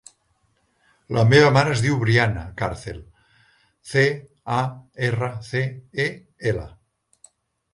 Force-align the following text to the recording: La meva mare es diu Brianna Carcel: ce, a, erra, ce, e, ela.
La 1.17 1.25
meva 1.33 1.51
mare 1.57 1.71
es 1.73 1.83
diu 1.85 1.97
Brianna 2.03 2.45
Carcel: 2.61 2.97
ce, 3.91 4.07
a, 4.55 4.59
erra, 5.11 5.31
ce, 5.51 5.63
e, 6.07 6.09
ela. 6.55 6.69